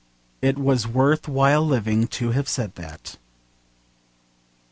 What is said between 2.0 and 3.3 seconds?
to have said that.